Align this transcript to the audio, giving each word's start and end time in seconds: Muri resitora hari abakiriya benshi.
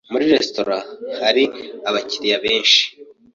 Muri 0.11 0.25
resitora 0.33 0.77
hari 1.21 1.43
abakiriya 1.89 2.37
benshi. 2.45 2.81